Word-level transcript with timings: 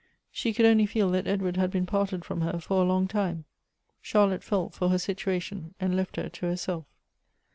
She 0.31 0.51
could 0.51 0.65
only 0.65 0.87
feel 0.87 1.11
that 1.11 1.27
Edward 1.27 1.57
had 1.57 1.69
been 1.69 1.85
parted 1.85 2.25
from 2.25 2.41
her 2.41 2.59
for 2.59 2.81
a 2.81 2.85
long 2.87 3.07
time. 3.07 3.45
Charlotte 4.01 4.43
felt 4.43 4.73
for 4.73 4.89
her 4.89 4.97
situation, 4.97 5.75
and 5.79 5.95
left 5.95 6.15
her 6.15 6.27
to 6.27 6.47
herself. 6.47 6.85